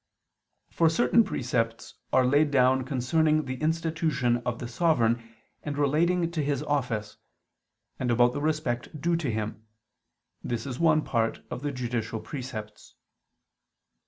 [0.71, 5.21] For certain precepts are laid down concerning the institution of the sovereign
[5.61, 7.17] and relating to his office,
[7.99, 9.67] and about the respect due to him:
[10.43, 12.95] this is one part of the judicial precepts.